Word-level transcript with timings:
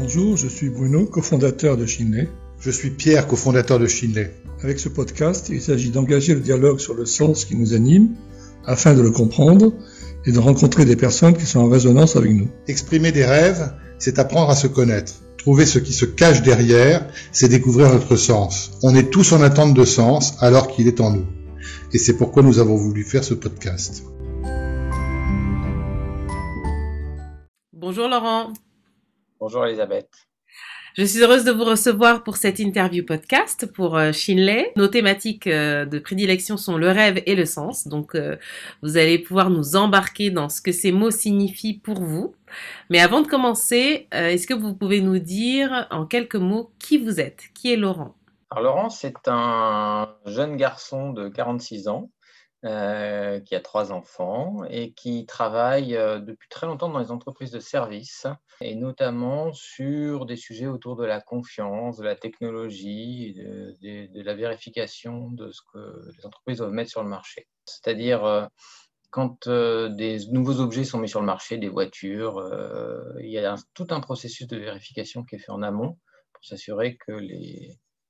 Bonjour, 0.00 0.36
je 0.36 0.46
suis 0.46 0.68
Bruno, 0.68 1.06
cofondateur 1.06 1.76
de 1.76 1.84
Shinley. 1.84 2.28
Je 2.60 2.70
suis 2.70 2.90
Pierre, 2.90 3.26
cofondateur 3.26 3.80
de 3.80 3.88
Shinley. 3.88 4.32
Avec 4.62 4.78
ce 4.78 4.88
podcast, 4.88 5.48
il 5.50 5.60
s'agit 5.60 5.90
d'engager 5.90 6.34
le 6.34 6.40
dialogue 6.40 6.78
sur 6.78 6.94
le 6.94 7.04
sens 7.04 7.44
qui 7.44 7.56
nous 7.56 7.74
anime 7.74 8.14
afin 8.64 8.94
de 8.94 9.02
le 9.02 9.10
comprendre 9.10 9.72
et 10.24 10.30
de 10.30 10.38
rencontrer 10.38 10.84
des 10.84 10.94
personnes 10.94 11.36
qui 11.36 11.46
sont 11.46 11.58
en 11.58 11.68
résonance 11.68 12.14
avec 12.14 12.30
nous. 12.30 12.48
Exprimer 12.68 13.10
des 13.10 13.24
rêves, 13.24 13.72
c'est 13.98 14.20
apprendre 14.20 14.50
à 14.50 14.54
se 14.54 14.68
connaître. 14.68 15.14
Trouver 15.36 15.66
ce 15.66 15.80
qui 15.80 15.92
se 15.92 16.04
cache 16.04 16.42
derrière, 16.42 17.04
c'est 17.32 17.48
découvrir 17.48 17.92
notre 17.92 18.14
sens. 18.14 18.70
On 18.84 18.94
est 18.94 19.10
tous 19.10 19.32
en 19.32 19.42
attente 19.42 19.74
de 19.74 19.84
sens 19.84 20.34
alors 20.38 20.68
qu'il 20.68 20.86
est 20.86 21.00
en 21.00 21.10
nous. 21.10 21.26
Et 21.92 21.98
c'est 21.98 22.16
pourquoi 22.16 22.44
nous 22.44 22.60
avons 22.60 22.76
voulu 22.76 23.02
faire 23.02 23.24
ce 23.24 23.34
podcast. 23.34 24.04
Bonjour 27.72 28.06
Laurent. 28.06 28.52
Bonjour 29.40 29.64
Elisabeth. 29.64 30.08
Je 30.96 31.04
suis 31.04 31.20
heureuse 31.22 31.44
de 31.44 31.52
vous 31.52 31.62
recevoir 31.62 32.24
pour 32.24 32.36
cette 32.36 32.58
interview 32.58 33.04
podcast 33.04 33.72
pour 33.72 33.96
euh, 33.96 34.10
Shinley. 34.10 34.72
Nos 34.74 34.88
thématiques 34.88 35.46
euh, 35.46 35.84
de 35.84 36.00
prédilection 36.00 36.56
sont 36.56 36.76
le 36.76 36.88
rêve 36.88 37.22
et 37.24 37.36
le 37.36 37.44
sens. 37.44 37.86
Donc, 37.86 38.16
euh, 38.16 38.36
vous 38.82 38.96
allez 38.96 39.16
pouvoir 39.16 39.50
nous 39.50 39.76
embarquer 39.76 40.32
dans 40.32 40.48
ce 40.48 40.60
que 40.60 40.72
ces 40.72 40.90
mots 40.90 41.12
signifient 41.12 41.78
pour 41.78 42.02
vous. 42.02 42.34
Mais 42.90 42.98
avant 42.98 43.20
de 43.20 43.28
commencer, 43.28 44.08
est-ce 44.10 44.48
que 44.48 44.54
vous 44.54 44.74
pouvez 44.74 45.02
nous 45.02 45.20
dire 45.20 45.86
en 45.92 46.04
quelques 46.04 46.34
mots 46.34 46.72
qui 46.80 46.98
vous 46.98 47.20
êtes? 47.20 47.44
Qui 47.54 47.72
est 47.72 47.76
Laurent? 47.76 48.16
Alors, 48.50 48.64
Laurent, 48.64 48.90
c'est 48.90 49.28
un 49.28 50.16
jeune 50.26 50.56
garçon 50.56 51.12
de 51.12 51.28
46 51.28 51.86
ans 51.86 52.10
euh, 52.64 53.38
qui 53.38 53.54
a 53.54 53.60
trois 53.60 53.92
enfants 53.92 54.64
et 54.68 54.90
qui 54.90 55.26
travaille 55.26 55.94
euh, 55.94 56.18
depuis 56.18 56.48
très 56.48 56.66
longtemps 56.66 56.88
dans 56.88 56.98
les 56.98 57.12
entreprises 57.12 57.52
de 57.52 57.60
services 57.60 58.26
et 58.60 58.74
notamment 58.74 59.52
sur 59.52 60.26
des 60.26 60.34
sujets 60.34 60.66
autour 60.66 60.96
de 60.96 61.04
la 61.04 61.20
confiance, 61.20 61.98
de 61.98 62.02
la 62.02 62.16
technologie, 62.16 63.34
de, 63.34 64.08
de, 64.12 64.22
la 64.22 64.34
vérification 64.34 65.30
de 65.30 65.52
ce 65.52 65.60
que 65.72 66.10
les 66.16 66.26
entreprises 66.26 66.58
doivent 66.58 66.72
mettre 66.72 66.90
sur 66.90 67.04
le 67.04 67.08
marché. 67.08 67.46
C'est-à-dire 67.64 68.24
euh, 68.24 68.44
quand 69.10 69.48
des 69.48 70.26
nouveaux 70.32 70.58
objets 70.58 70.82
sont 70.82 70.98
mis 70.98 71.08
sur 71.08 71.20
le 71.20 71.26
marché, 71.26 71.58
des 71.58 71.68
voitures, 71.68 72.42
il 73.20 73.30
y 73.30 73.38
a 73.38 73.54
tout 73.72 73.86
un 73.90 74.00
processus 74.00 74.48
de 74.48 74.56
vérification 74.56 75.22
qui 75.22 75.36
est 75.36 75.38
fait 75.38 75.52
en 75.52 75.62
amont 75.62 75.96
pour 76.32 76.44
s'assurer 76.44 76.96
que 76.96 77.20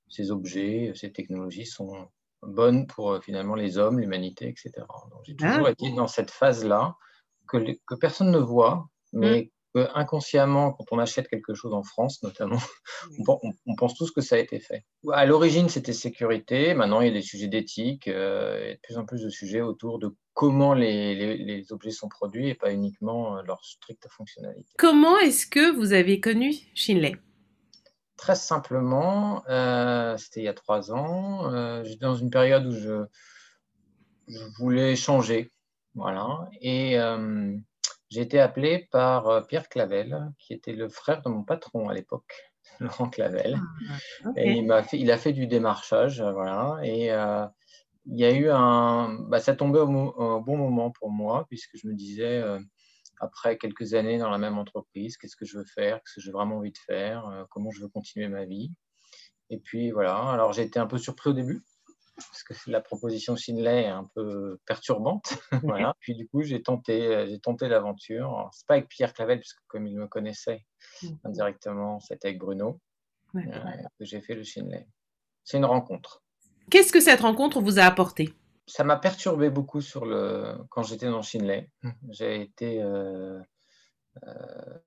ces 0.09 0.31
objets, 0.31 0.93
ces 0.97 1.13
technologies 1.13 1.67
sont 1.67 2.09
bonne 2.43 2.87
pour 2.87 3.13
euh, 3.13 3.21
finalement 3.21 3.55
les 3.55 3.79
hommes, 3.79 4.01
l'humanité, 4.01 4.49
etc. 4.49 4.73
Donc 5.11 5.21
j'ai 5.25 5.37
toujours 5.37 5.67
ah. 5.67 5.71
été 5.71 5.91
dans 5.93 6.09
cette 6.09 6.31
phase-là 6.31 6.97
que, 7.49 7.59
que, 7.87 7.95
personne 7.95 8.31
ne 8.31 8.39
voit, 8.39 8.89
mais 9.13 9.51
mm. 9.75 9.81
que 9.81 9.89
inconsciemment, 9.95 10.73
quand 10.73 10.85
on 10.93 10.99
achète 10.99 11.29
quelque 11.29 11.55
chose 11.55 11.73
en 11.73 11.83
France 11.83 12.23
notamment, 12.23 12.61
on, 13.67 13.75
pense 13.77 13.95
tous 13.95 14.11
que 14.11 14.21
ça 14.21 14.37
a 14.37 14.39
été 14.39 14.61
fait. 14.61 14.85
À 15.13 15.27
l'origine, 15.27 15.69
c'était 15.69 15.93
sécurité. 15.93 16.75
Maintenant, 16.75 17.01
il 17.01 17.09
y 17.09 17.11
a 17.11 17.15
des 17.15 17.23
sujets 17.23 17.49
d'éthique, 17.49 18.09
euh, 18.09 18.71
et 18.71 18.75
de 18.75 18.81
plus 18.83 18.99
en 18.99 19.05
plus 19.05 19.23
de 19.23 19.31
sujets 19.31 19.61
autour 19.61 19.99
de 19.99 20.15
comment 20.35 20.75
les, 20.75 21.15
les, 21.15 21.37
les, 21.37 21.73
objets 21.73 21.91
sont 21.91 22.09
produits 22.09 22.49
et 22.49 22.55
pas 22.55 22.73
uniquement 22.73 23.39
euh, 23.39 23.43
leur 23.43 23.65
stricte 23.65 24.07
fonctionnalité. 24.11 24.71
Comment 24.79 25.19
est-ce 25.19 25.47
que 25.47 25.75
vous 25.75 25.93
avez 25.93 26.21
connu 26.21 26.55
Shinley 26.75 27.17
Très 28.19 28.35
simplement, 28.35 29.45
euh, 29.49 30.17
c'était 30.17 30.41
il 30.41 30.45
y 30.45 30.49
a 30.49 30.53
trois 30.55 30.93
ans. 30.93 31.55
Euh, 31.55 31.85
j'étais 31.85 32.05
dans 32.05 32.17
une 32.17 32.31
période 32.31 32.67
où 32.67 32.73
je, 32.73 33.07
voulais 34.59 34.97
changer. 34.97 35.53
Voilà. 35.95 36.49
Et 36.61 36.99
euh, 36.99 37.57
j'ai 38.11 38.21
été 38.21 38.41
appelé 38.41 38.89
par 38.91 39.47
Pierre 39.47 39.69
Clavel, 39.69 40.33
qui 40.39 40.53
était 40.53 40.73
le 40.73 40.89
frère 40.89 41.23
de 41.23 41.29
mon 41.31 41.45
patron 41.45 41.89
à 41.89 41.95
l'époque, 41.95 42.35
Laurent 42.81 43.09
Clavel. 43.09 43.57
Ah, 44.25 44.31
et 44.37 44.51
il, 44.51 44.73
a 44.73 44.83
fait, 44.83 44.99
il 44.99 45.13
a 45.13 45.17
fait 45.17 45.33
du 45.33 45.47
démarchage. 45.47 46.21
Voilà. 46.21 46.81
Et 46.83 47.07
il 47.07 48.19
y 48.19 48.25
a 48.25 48.33
eu 48.33 48.51
un. 48.51 49.17
Bah, 49.29 49.39
ça 49.39 49.55
tombait 49.55 49.79
au, 49.79 49.87
au, 49.87 50.41
bon 50.41 50.57
moment 50.57 50.91
pour 50.91 51.11
moi, 51.11 51.47
puisque 51.49 51.77
je 51.77 51.87
me 51.87 51.95
disais 51.95 52.43
après 53.21 53.59
quelques 53.59 53.95
années 53.95 54.19
dans 54.19 54.31
la 54.31 54.39
même 54.39 54.59
entreprise, 54.59 55.17
qu'est-ce 55.17 55.37
que 55.37 55.45
je 55.45 55.59
veux 55.59 55.65
faire, 55.65 55.97
qu'est-ce 55.99 56.17
que 56.17 56.21
j'ai 56.21 56.33
vraiment 56.33 56.59
envie 56.59 56.73
de 56.73 56.79
faire, 56.79 57.27
euh, 57.29 57.45
comment 57.51 57.71
je 57.71 57.83
veux 57.83 57.89
continuer 57.89 58.29
ma 58.29 58.45
vie. 58.45 58.73
Et 59.51 59.59
puis 59.59 59.91
voilà, 59.91 60.17
alors 60.17 60.53
j'ai 60.53 60.63
été 60.63 60.79
un 60.79 60.87
peu 60.87 60.99
surpris 60.99 61.31
au 61.31 61.33
début, 61.33 61.63
parce 62.17 62.43
que 62.43 62.71
la 62.71 62.81
proposition 62.81 63.37
Shinley 63.37 63.85
est 63.85 63.89
un 63.89 64.09
peu 64.15 64.59
perturbante. 64.67 65.39
voilà. 65.63 65.95
Puis 66.01 66.15
du 66.15 66.29
coup, 66.29 66.43
j'ai 66.43 66.63
tenté, 66.63 67.27
j'ai 67.29 67.39
tenté 67.39 67.69
l'aventure. 67.69 68.51
C'est 68.53 68.67
pas 68.67 68.75
avec 68.75 68.89
Pierre 68.89 69.13
Clavel, 69.13 69.39
puisque 69.41 69.61
comme 69.69 69.87
il 69.87 69.97
me 69.97 70.07
connaissait 70.07 70.65
mhm. 71.03 71.19
indirectement, 71.25 72.01
c'était 72.01 72.29
avec 72.29 72.39
Bruno 72.39 72.81
euh, 73.37 73.41
que 73.99 74.05
j'ai 74.05 74.21
fait 74.21 74.35
le 74.35 74.43
Shinley. 74.43 74.87
C'est 75.45 75.59
une 75.59 75.65
rencontre. 75.65 76.23
Qu'est-ce 76.71 76.93
que 76.93 77.01
cette 77.01 77.21
rencontre 77.21 77.61
vous 77.61 77.79
a 77.79 77.83
apporté? 77.83 78.35
Ça 78.69 78.85
m'a 78.85 78.97
perturbé 78.97 79.51
beaucoup 79.51 79.81
sur 79.81 80.05
le... 80.05 80.57
quand 80.71 80.83
j'étais 80.83 81.07
dans 81.07 81.23
Shinley. 81.23 81.71
Mmh. 81.83 81.91
J'ai 82.11 82.41
été 82.43 82.83
euh, 82.83 83.41
euh, 84.25 84.79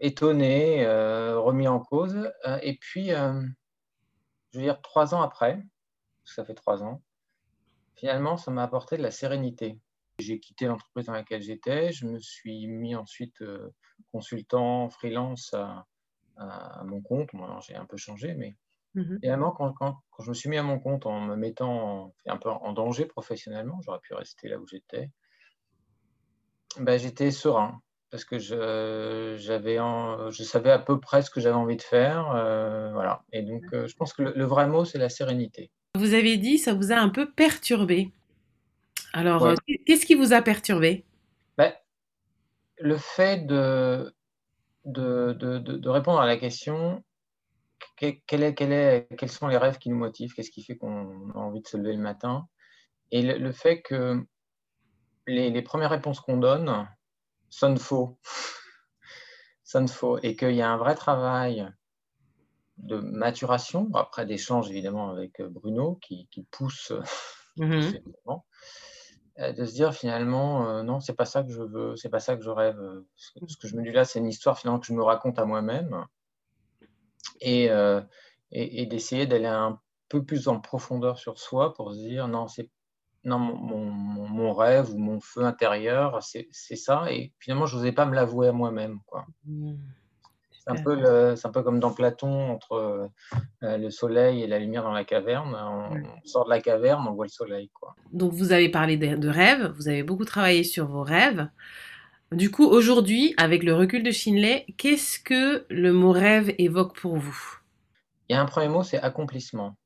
étonné, 0.00 0.84
euh, 0.84 1.38
remis 1.38 1.68
en 1.68 1.80
cause. 1.80 2.32
et 2.62 2.76
puis, 2.78 3.08
je 3.08 4.58
veux 4.58 4.62
dire, 4.62 4.80
trois 4.82 5.14
ans 5.14 5.22
après, 5.22 5.62
ça 6.24 6.44
fait 6.44 6.54
trois 6.54 6.82
ans, 6.82 7.02
finalement, 7.94 8.36
ça 8.36 8.50
m'a 8.50 8.64
apporté 8.64 8.96
de 8.96 9.02
la 9.02 9.10
sérénité. 9.10 9.78
J'ai 10.18 10.40
quitté 10.40 10.66
l'entreprise 10.66 11.06
dans 11.06 11.12
laquelle 11.12 11.42
j'étais. 11.42 11.92
Je 11.92 12.06
me 12.06 12.18
suis 12.18 12.66
mis 12.66 12.96
ensuite 12.96 13.44
consultant, 14.12 14.88
freelance 14.88 15.52
à, 15.52 15.86
à, 16.36 16.82
mon 16.84 17.02
compte. 17.02 17.32
Moi, 17.34 17.58
j'ai 17.66 17.76
un 17.76 17.84
peu 17.84 17.98
changé, 17.98 18.34
mais 18.34 18.56
Mmh 18.96 19.18
Finalement, 19.22 19.52
quand, 19.52 19.72
quand, 19.74 20.00
quand, 20.10 20.22
je 20.24 20.30
me 20.30 20.34
suis 20.34 20.48
mis 20.48 20.56
à 20.56 20.62
mon 20.62 20.78
compte 20.78 21.06
en 21.06 21.20
me 21.20 21.36
mettant 21.36 22.14
un 22.26 22.36
peu 22.38 22.48
en 22.48 22.72
danger 22.72 23.04
professionnellement, 23.04 23.78
j'aurais 23.84 24.00
pu 24.00 24.14
rester 24.14 24.48
là 24.48 24.58
où 24.58 24.66
j'étais, 24.66 25.10
ben, 26.80 26.98
j'étais 26.98 27.30
serein 27.30 27.80
parce 28.10 28.24
que 28.24 28.38
je, 28.38 29.36
j'avais 29.38 29.76
je 29.76 30.42
savais 30.42 30.70
à 30.70 30.78
peu 30.78 30.98
près 31.00 31.22
ce 31.22 31.30
que 31.30 31.40
j'avais 31.40 31.54
envie 31.56 31.76
de 31.76 31.82
faire. 31.82 32.30
Euh, 32.34 32.90
voilà. 32.92 33.22
Et 33.32 33.42
donc, 33.42 33.62
euh, 33.72 33.86
je 33.86 33.96
pense 33.96 34.12
que 34.12 34.22
le, 34.22 34.44
vrai 34.44 34.66
mot, 34.66 34.84
c'est 34.84 34.98
la 34.98 35.08
sérénité. 35.08 35.70
Vous 35.96 36.14
avez 36.14 36.36
dit 36.36 36.58
ça 36.58 36.72
vous 36.72 36.92
a 36.92 36.96
un 36.96 37.08
peu 37.08 37.30
perturbé. 37.30 38.12
Alors, 39.12 39.46
euh, 39.46 39.54
qu'est-ce 39.86 40.06
qui 40.06 40.14
vous 40.14 40.32
a 40.32 40.42
perturbé? 40.42 41.04
Ben, 41.58 41.72
Le 42.78 42.96
fait 42.96 43.46
de, 43.46 44.14
de, 44.84 45.32
de, 45.32 45.58
de, 45.58 45.88
répondre 45.88 46.20
à 46.20 46.26
la 46.26 46.36
question 46.36 47.02
quels 47.96 49.30
sont 49.30 49.48
les 49.48 49.56
rêves 49.56 49.78
qui 49.78 49.90
nous 49.90 49.96
motivent? 49.96 50.34
Qu'est-ce 50.34 50.50
qui 50.50 50.62
fait 50.62 50.76
qu'on 50.76 51.30
a 51.30 51.38
envie 51.38 51.62
de 51.62 51.66
se 51.66 51.76
lever 51.76 51.94
le 51.94 52.02
matin? 52.02 52.48
Et 53.10 53.22
le, 53.22 53.52
fait 53.52 53.82
que 53.82 54.24
les, 55.26 55.62
premières 55.62 55.90
réponses 55.90 56.20
qu'on 56.20 56.36
donne 56.36 56.88
sonnent 57.48 57.78
faux. 57.78 58.18
sonnent 59.64 59.88
faux. 59.88 60.18
Et 60.18 60.36
qu'il 60.36 60.54
y 60.54 60.62
a 60.62 60.70
un 60.70 60.76
vrai 60.76 60.94
travail 60.94 61.68
de 62.78 62.96
maturation, 62.96 63.88
après 63.94 64.26
d'échanges 64.26 64.70
évidemment 64.70 65.10
avec 65.10 65.40
Bruno 65.40 65.98
qui, 66.02 66.28
pousse, 66.50 66.92
mmh 67.56 67.92
euh, 69.38 69.52
de 69.52 69.66
se 69.66 69.74
dire 69.74 69.92
finalement 69.92 70.66
euh, 70.66 70.82
non 70.82 70.98
c'est 70.98 71.12
pas 71.12 71.26
ça 71.26 71.42
que 71.42 71.50
je 71.50 71.60
veux 71.60 71.94
c'est 71.96 72.08
pas 72.08 72.20
ça 72.20 72.36
que 72.36 72.42
je 72.42 72.48
rêve. 72.48 72.80
Ce 73.16 73.32
que 73.58 73.68
je 73.68 73.76
me 73.76 73.82
dis 73.82 73.92
là 73.92 74.06
c'est 74.06 74.18
une 74.18 74.28
histoire 74.28 74.58
finalement 74.58 74.80
que 74.80 74.86
je 74.86 74.94
me 74.94 75.02
raconte 75.02 75.38
à 75.38 75.44
moi-même 75.44 76.06
euh, 77.44 78.00
et, 78.52 78.82
et, 78.82 78.86
d'essayer 78.86 79.26
d'aller 79.26 79.46
un 79.46 79.80
peu 80.08 80.24
plus 80.24 80.48
en 80.48 80.60
profondeur 80.60 81.18
sur 81.18 81.38
soi 81.38 81.74
pour 81.74 81.92
se 81.92 81.98
dire 81.98 82.28
non, 82.28 82.46
c'est 82.46 82.70
non, 83.24 83.38
mon, 83.38 83.84
mon, 83.84 84.52
rêve 84.54 84.94
ou 84.94 84.98
mon 84.98 85.20
feu 85.20 85.44
intérieur, 85.44 86.22
c'est 86.22 86.76
ça. 86.76 87.06
Et 87.10 87.32
finalement, 87.40 87.66
je 87.66 87.76
n'osais 87.76 87.90
pas 87.90 88.06
me 88.06 88.14
l'avouer 88.14 88.48
à 88.48 88.52
moi-même. 88.52 89.00
Mmh. 89.44 89.74
C'est 90.52 90.70
un, 90.70 90.82
peu 90.82 91.36
un 91.44 91.50
peu 91.50 91.62
comme 91.62 91.80
dans 91.80 91.92
Platon, 91.92 92.52
entre 92.52 93.10
euh, 93.62 93.76
le 93.76 93.90
soleil 93.90 94.42
et 94.42 94.46
la 94.46 94.60
lumière 94.60 94.84
dans 94.84 94.92
la 94.92 95.04
caverne. 95.04 95.56
On, 95.56 96.26
sort 96.26 96.44
de 96.44 96.50
la 96.50 96.60
caverne, 96.60 97.06
on 97.08 97.14
voit 97.14 97.26
le 97.26 97.30
soleil. 97.30 97.68
Quoi. 97.74 97.94
Donc, 98.12 98.32
vous 98.32 98.52
avez 98.52 98.68
parlé 98.68 98.96
de, 98.96 99.16
de 99.16 99.28
rêves, 99.28 99.72
vous 99.76 99.88
avez 99.88 100.04
beaucoup 100.04 100.24
travaillé 100.24 100.62
sur 100.62 100.86
vos 100.86 101.02
rêves. 101.02 101.48
Du 102.32 102.50
coup, 102.50 102.64
aujourd'hui, 102.64 103.34
avec 103.36 103.62
le 103.62 103.72
recul 103.72 104.02
de 104.02 104.10
Shinley, 104.10 104.66
qu'est-ce 104.76 105.20
que 105.20 105.64
le 105.70 105.92
mot 105.92 106.10
rêve 106.10 106.52
évoque 106.58 106.98
pour 106.98 107.16
vous? 107.16 107.60
Il 108.28 108.32
y 108.32 108.36
a 108.36 108.42
un 108.42 108.46
premier 108.46 108.68
mot, 108.68 108.82
c'est 108.82 108.98
accomplissement. 108.98 109.76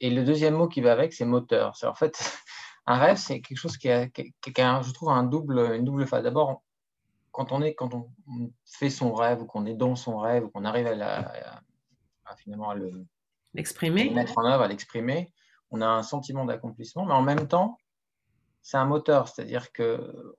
Et 0.00 0.10
le 0.10 0.24
deuxième 0.24 0.54
mot 0.54 0.66
qui 0.66 0.80
va 0.80 0.92
avec, 0.92 1.12
c'est 1.12 1.24
moteur. 1.24 1.76
C'est 1.76 1.86
en 1.86 1.94
fait, 1.94 2.18
un 2.86 2.98
rêve, 2.98 3.16
c'est 3.16 3.40
quelque 3.40 3.58
chose 3.58 3.76
qui 3.76 3.88
a, 3.88 4.06
je 4.06 4.92
trouve, 4.92 5.10
un 5.10 5.22
double, 5.22 5.76
une 5.76 5.84
double 5.84 6.04
phase. 6.08 6.24
D'abord, 6.24 6.62
quand 7.30 7.52
on 7.52 7.62
est, 7.62 7.74
quand 7.74 7.94
on 7.94 8.10
fait 8.64 8.90
son 8.90 9.14
rêve 9.14 9.42
ou 9.42 9.46
qu'on 9.46 9.64
est 9.64 9.74
dans 9.74 9.94
son 9.94 10.18
rêve 10.18 10.44
ou 10.44 10.48
qu'on 10.48 10.64
arrive 10.64 10.88
à, 10.88 10.96
la, 10.96 11.32
finalement 12.38 12.70
à 12.70 12.74
le 12.74 13.06
l'exprimer, 13.54 14.10
mettre 14.10 14.36
en 14.38 14.46
œuvre, 14.46 14.64
à 14.64 14.68
l'exprimer, 14.68 15.32
on 15.70 15.80
a 15.80 15.86
un 15.86 16.02
sentiment 16.02 16.44
d'accomplissement, 16.44 17.04
mais 17.04 17.12
en 17.12 17.22
même 17.22 17.46
temps, 17.46 17.78
c'est 18.62 18.78
un 18.78 18.84
moteur, 18.84 19.28
c'est-à-dire 19.28 19.72
que 19.72 20.34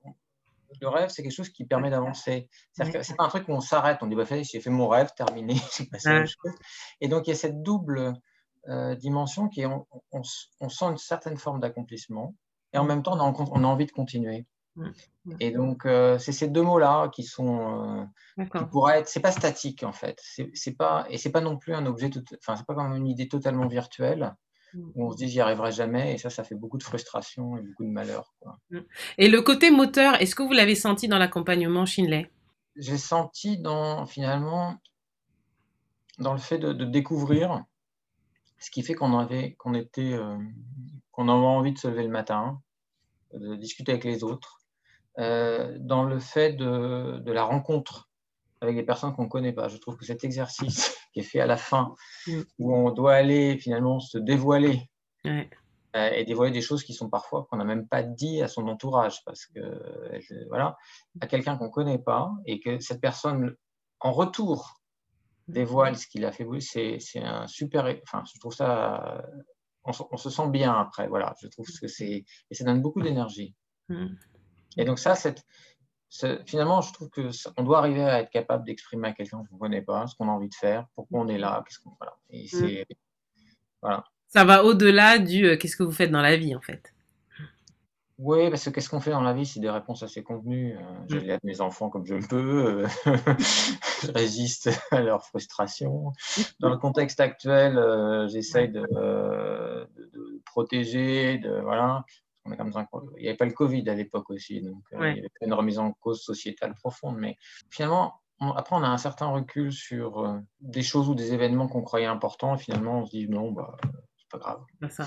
le 0.80 0.88
rêve, 0.88 1.08
c'est 1.10 1.22
quelque 1.22 1.32
chose 1.32 1.50
qui 1.50 1.64
permet 1.64 1.90
d'avancer. 1.90 2.48
C'est 2.72 3.16
pas 3.16 3.24
un 3.24 3.28
truc 3.28 3.48
où 3.48 3.52
on 3.52 3.60
s'arrête, 3.60 3.98
on 4.02 4.06
dit 4.06 4.16
bah, 4.16 4.24
j'ai 4.28 4.60
fait 4.60 4.70
mon 4.70 4.88
rêve, 4.88 5.10
terminé, 5.16 5.54
j'ai 5.76 5.86
passé 5.86 6.08
à 6.08 6.26
chose. 6.26 6.52
Et 7.00 7.08
donc 7.08 7.26
il 7.26 7.30
y 7.30 7.32
a 7.32 7.36
cette 7.36 7.62
double 7.62 8.14
euh, 8.68 8.94
dimension 8.94 9.48
qui 9.48 9.62
est 9.62 9.66
on, 9.66 9.86
on, 10.12 10.68
sent 10.68 10.84
une 10.86 10.98
certaine 10.98 11.36
forme 11.36 11.60
d'accomplissement 11.60 12.34
et 12.72 12.78
en 12.78 12.84
même 12.84 13.02
temps 13.02 13.18
on 13.18 13.20
a, 13.20 13.48
on 13.52 13.64
a 13.64 13.66
envie 13.66 13.86
de 13.86 13.92
continuer. 13.92 14.46
Et 15.38 15.52
donc, 15.52 15.86
euh, 15.86 16.18
c'est 16.18 16.32
ces 16.32 16.48
deux 16.48 16.62
mots-là 16.62 17.08
qui 17.08 17.22
sont, 17.22 18.08
euh, 18.38 18.44
qui 18.44 18.64
pourraient 18.70 18.98
être, 18.98 19.08
c'est 19.08 19.20
pas 19.20 19.30
statique 19.30 19.84
en 19.84 19.92
fait, 19.92 20.20
c'est 20.20 20.72
pas, 20.72 21.06
et 21.08 21.18
c'est 21.18 21.30
pas 21.30 21.40
non 21.40 21.56
plus 21.56 21.74
un 21.74 21.86
objet, 21.86 22.10
enfin, 22.38 22.56
c'est 22.56 22.66
pas 22.66 22.74
comme 22.74 22.92
une 22.94 23.06
idée 23.06 23.28
totalement 23.28 23.68
virtuelle 23.68 24.34
où 24.74 25.06
on 25.06 25.10
se 25.10 25.16
dit 25.16 25.28
j'y 25.28 25.40
arriverai 25.40 25.72
jamais, 25.72 26.14
et 26.14 26.18
ça, 26.18 26.30
ça 26.30 26.44
fait 26.44 26.54
beaucoup 26.54 26.78
de 26.78 26.82
frustration 26.82 27.56
et 27.56 27.62
beaucoup 27.62 27.84
de 27.84 27.90
malheur. 27.90 28.34
Et 29.18 29.28
le 29.28 29.42
côté 29.42 29.70
moteur, 29.70 30.20
est-ce 30.20 30.34
que 30.34 30.42
vous 30.42 30.52
l'avez 30.52 30.74
senti 30.74 31.08
dans 31.08 31.18
l'accompagnement 31.18 31.86
Shinley 31.86 32.30
J'ai 32.76 32.98
senti 32.98 33.58
dans, 33.58 34.06
finalement, 34.06 34.76
dans 36.18 36.32
le 36.32 36.38
fait 36.38 36.58
de, 36.58 36.72
découvrir 36.84 37.64
ce 38.58 38.70
qui 38.70 38.82
fait 38.82 38.94
qu'on 38.94 39.18
avait, 39.18 39.54
qu'on 39.54 39.74
était, 39.74 40.14
euh, 40.14 40.38
qu'on 41.10 41.28
avait 41.28 41.46
envie 41.46 41.72
de 41.72 41.78
se 41.78 41.88
lever 41.88 42.04
le 42.04 42.10
matin, 42.10 42.60
de 43.32 43.56
discuter 43.56 43.92
avec 43.92 44.04
les 44.04 44.24
autres, 44.24 44.60
euh, 45.18 45.76
dans 45.80 46.04
le 46.04 46.18
fait 46.18 46.52
de, 46.52 47.18
de, 47.18 47.32
la 47.32 47.44
rencontre 47.44 48.08
avec 48.60 48.76
des 48.76 48.82
personnes 48.82 49.14
qu'on 49.14 49.24
ne 49.24 49.28
connaît 49.28 49.52
pas. 49.52 49.68
Je 49.68 49.76
trouve 49.76 49.96
que 49.96 50.04
cet 50.04 50.24
exercice 50.24 50.96
qui 51.14 51.20
est 51.20 51.24
fait 51.24 51.40
à 51.40 51.46
la 51.46 51.56
fin, 51.56 51.94
mm. 52.26 52.40
où 52.58 52.74
on 52.74 52.90
doit 52.90 53.14
aller 53.14 53.56
finalement 53.58 54.00
se 54.00 54.18
dévoiler 54.18 54.90
euh, 55.26 55.42
et 55.94 56.24
dévoiler 56.24 56.52
des 56.52 56.60
choses 56.60 56.82
qui 56.82 56.92
sont 56.92 57.08
parfois 57.08 57.46
qu'on 57.48 57.56
n'a 57.56 57.64
même 57.64 57.86
pas 57.86 58.02
dit 58.02 58.42
à 58.42 58.48
son 58.48 58.66
entourage, 58.68 59.24
parce 59.24 59.46
que 59.46 59.60
voilà, 60.48 60.76
à 61.20 61.26
quelqu'un 61.26 61.56
qu'on 61.56 61.66
ne 61.66 61.70
connaît 61.70 61.98
pas, 61.98 62.32
et 62.46 62.60
que 62.60 62.80
cette 62.80 63.00
personne, 63.00 63.54
en 64.00 64.12
retour, 64.12 64.80
dévoile 65.48 65.96
ce 65.96 66.06
qu'il 66.06 66.24
a 66.24 66.32
fait, 66.32 66.46
c'est 66.60 67.22
un 67.22 67.46
super. 67.46 67.86
Enfin, 68.02 68.24
je 68.32 68.38
trouve 68.40 68.54
ça. 68.54 69.24
On, 69.84 69.92
on, 70.10 70.16
se 70.16 70.30
sent 70.30 70.48
bien 70.48 70.72
après, 70.72 71.08
voilà. 71.08 71.34
Je 71.40 71.48
trouve 71.48 71.66
que 71.66 71.88
c'est. 71.88 72.24
Et 72.50 72.54
ça 72.54 72.64
donne 72.64 72.80
beaucoup 72.82 73.02
d'énergie. 73.02 73.54
Mm. 73.88 74.14
Et 74.76 74.84
donc, 74.84 74.98
ça, 74.98 75.14
finalement, 76.46 76.80
je 76.80 76.92
trouve 76.92 77.10
qu'on 77.10 77.62
doit 77.62 77.78
arriver 77.78 78.02
à 78.02 78.20
être 78.20 78.30
capable 78.30 78.64
d'exprimer 78.64 79.08
à 79.08 79.12
quelqu'un 79.12 79.44
qu'on 79.48 79.54
ne 79.54 79.60
connaît 79.60 79.82
pas 79.82 80.06
ce 80.06 80.14
qu'on 80.14 80.28
a 80.28 80.32
envie 80.32 80.48
de 80.48 80.54
faire, 80.54 80.86
pourquoi 80.94 81.20
on 81.20 81.28
est 81.28 81.38
là, 81.38 81.62
qu'est-ce 81.66 81.80
qu'on. 81.80 81.90
Voilà. 81.98 82.16
Et 82.30 82.48
mm. 82.52 82.84
voilà. 83.82 84.04
Ça 84.28 84.44
va 84.44 84.64
au-delà 84.64 85.18
du 85.18 85.46
euh, 85.46 85.56
qu'est-ce 85.56 85.76
que 85.76 85.82
vous 85.82 85.92
faites 85.92 86.10
dans 86.10 86.22
la 86.22 86.36
vie, 86.36 86.54
en 86.54 86.60
fait. 86.60 86.92
Oui, 88.18 88.48
parce 88.48 88.64
que 88.64 88.70
qu'est-ce 88.70 88.88
qu'on 88.88 89.00
fait 89.00 89.10
dans 89.10 89.22
la 89.22 89.32
vie 89.32 89.44
C'est 89.44 89.58
des 89.58 89.70
réponses 89.70 90.04
assez 90.04 90.22
convenues. 90.22 90.76
Euh, 90.76 90.80
je 91.10 91.16
mm. 91.16 91.20
l'aide 91.20 91.40
mes 91.42 91.60
enfants 91.60 91.90
comme 91.90 92.06
je 92.06 92.14
le 92.14 92.26
peux. 92.26 92.84
Euh, 92.84 92.86
je 94.02 94.12
résiste 94.12 94.70
à 94.92 95.00
leur 95.00 95.24
frustration. 95.24 96.12
Dans 96.60 96.70
le 96.70 96.78
contexte 96.78 97.18
actuel, 97.18 97.76
j'essaye 98.28 98.68
de, 98.68 98.82
de, 98.82 99.88
de, 99.96 100.42
protéger, 100.44 101.38
de 101.38 101.60
voilà 101.60 102.04
il 102.46 103.22
n'y 103.22 103.28
avait 103.28 103.36
pas 103.36 103.46
le 103.46 103.52
Covid 103.52 103.88
à 103.88 103.94
l'époque 103.94 104.30
aussi, 104.30 104.60
donc 104.60 104.82
euh, 104.92 105.10
il 105.10 105.16
y 105.16 105.18
avait 105.20 105.30
pas 105.40 105.46
une 105.46 105.54
remise 105.54 105.78
en 105.78 105.92
cause 105.92 106.22
sociétale 106.22 106.74
profonde. 106.74 107.16
Mais 107.18 107.38
finalement, 107.70 108.20
après, 108.40 108.76
on 108.76 108.82
a 108.82 108.88
un 108.88 108.98
certain 108.98 109.26
recul 109.26 109.72
sur 109.72 110.18
euh, 110.18 110.38
des 110.60 110.82
choses 110.82 111.08
ou 111.08 111.14
des 111.14 111.32
événements 111.32 111.68
qu'on 111.68 111.82
croyait 111.82 112.06
importants, 112.06 112.54
et 112.54 112.58
finalement, 112.58 113.00
on 113.00 113.06
se 113.06 113.10
dit 113.10 113.28
non, 113.28 113.52
bah, 113.52 113.76
c'est 114.18 114.28
pas 114.30 114.38
grave. 114.38 114.64
C'est 114.82 114.92
ça. 114.92 115.06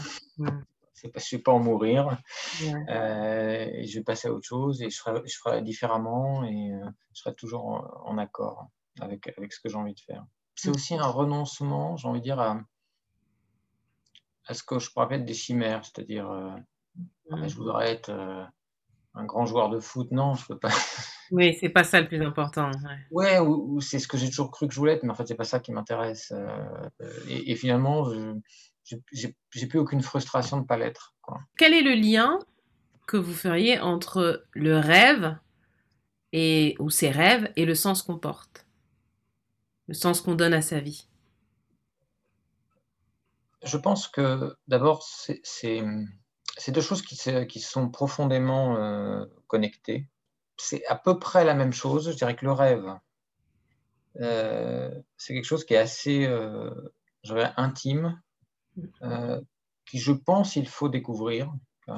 C'est 0.93 1.09
pas, 1.09 1.19
je 1.19 1.35
ne 1.35 1.37
vais 1.37 1.43
pas 1.43 1.51
en 1.51 1.59
mourir, 1.59 2.17
euh, 2.89 3.67
et 3.71 3.85
je 3.85 3.99
vais 3.99 4.03
passer 4.03 4.29
à 4.29 4.33
autre 4.33 4.47
chose, 4.47 4.81
et 4.81 4.89
je 4.89 4.97
ferai, 4.97 5.21
je 5.27 5.37
ferai 5.37 5.61
différemment, 5.61 6.43
et 6.43 6.71
je 7.13 7.21
serai 7.21 7.35
toujours 7.35 7.67
en, 8.03 8.17
accord 8.17 8.67
avec, 8.99 9.31
avec 9.37 9.53
ce 9.53 9.59
que 9.59 9.69
j'ai 9.69 9.75
envie 9.75 9.93
de 9.93 9.99
faire. 9.99 10.25
C'est 10.55 10.69
aussi 10.69 10.95
un 10.95 11.05
renoncement, 11.05 11.97
j'ai 11.97 12.07
envie 12.07 12.19
de 12.19 12.23
dire, 12.23 12.39
à, 12.39 12.59
à 14.47 14.55
ce 14.55 14.63
que 14.63 14.79
je 14.79 14.89
pourrais 14.89 15.05
appeler 15.05 15.19
des 15.19 15.35
chimères, 15.35 15.85
c'est-à-dire 15.85 16.31
je 17.29 17.55
voudrais 17.55 17.91
être 17.91 18.09
euh, 18.09 18.43
un 19.13 19.25
grand 19.25 19.45
joueur 19.45 19.69
de 19.69 19.79
foot. 19.79 20.11
Non, 20.11 20.35
je 20.35 20.45
peux 20.45 20.57
pas. 20.57 20.69
Oui, 21.29 21.57
c'est 21.59 21.67
pas 21.67 21.83
ça 21.83 21.99
le 21.99 22.07
plus 22.07 22.21
important. 22.21 22.71
Ouais, 23.11 23.37
ou, 23.39 23.81
c'est 23.81 23.99
ce 23.99 24.07
que 24.07 24.17
j'ai 24.17 24.29
toujours 24.29 24.49
cru 24.49 24.65
que 24.65 24.73
je 24.73 24.79
voulais 24.79 24.93
être, 24.93 25.03
mais 25.03 25.09
en 25.09 25.13
fait, 25.13 25.27
c'est 25.27 25.35
pas 25.35 25.43
ça 25.43 25.59
qui 25.59 25.73
m'intéresse. 25.73 26.31
Euh, 26.33 27.09
et, 27.27 27.53
finalement, 27.57 28.09
j'ai 29.11 29.67
plus 29.67 29.77
aucune 29.77 30.01
frustration 30.01 30.55
de 30.55 30.61
ne 30.61 30.67
pas 30.67 30.77
l'être. 30.77 31.17
Quel 31.57 31.73
est 31.73 31.81
le 31.81 31.95
lien 31.95 32.39
que 33.07 33.17
vous 33.17 33.33
feriez 33.33 33.77
entre 33.81 34.45
le 34.53 34.77
rêve 34.77 35.37
et, 36.31 36.77
ou 36.79 36.89
ses 36.89 37.09
rêves 37.09 37.51
et 37.57 37.65
le 37.65 37.75
sens 37.75 38.03
qu'on 38.03 38.17
porte? 38.17 38.65
Le 39.89 39.93
sens 39.93 40.21
qu'on 40.21 40.35
donne 40.35 40.53
à 40.53 40.61
sa 40.61 40.79
vie? 40.79 41.09
Je 43.63 43.77
pense 43.77 44.07
que 44.07 44.55
d'abord, 44.67 45.03
c'est 45.03 45.83
c'est 46.57 46.71
deux 46.71 46.81
choses 46.81 47.01
qui, 47.01 47.59
sont 47.59 47.89
profondément 47.89 48.77
euh, 48.77 49.25
connectées. 49.47 50.09
C'est 50.57 50.85
à 50.87 50.95
peu 50.95 51.19
près 51.19 51.45
la 51.45 51.53
même 51.53 51.73
chose. 51.73 52.11
Je 52.11 52.15
dirais 52.17 52.35
que 52.35 52.45
le 52.45 52.51
rêve, 52.51 52.95
euh, 54.19 54.91
c'est 55.17 55.33
quelque 55.33 55.45
chose 55.45 55.65
qui 55.65 55.75
est 55.75 55.77
assez 55.77 56.25
euh, 56.25 56.71
intime, 57.57 58.19
qui, 59.85 59.99
je 59.99 60.11
pense, 60.11 60.55
il 60.55 60.67
faut 60.67 60.89
découvrir, 60.89 61.53